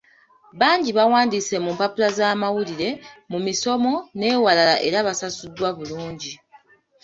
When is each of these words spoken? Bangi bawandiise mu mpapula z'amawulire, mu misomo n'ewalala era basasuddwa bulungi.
Bangi 0.59 0.91
bawandiise 0.97 1.55
mu 1.65 1.71
mpapula 1.77 2.07
z'amawulire, 2.17 2.89
mu 3.31 3.37
misomo 3.45 3.93
n'ewalala 4.19 4.75
era 4.87 4.97
basasuddwa 5.07 5.69
bulungi. 5.77 6.31